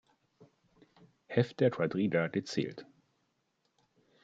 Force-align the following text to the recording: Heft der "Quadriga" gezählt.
Heft 1.27 1.59
der 1.59 1.69
"Quadriga" 1.69 2.25
gezählt. 2.25 2.87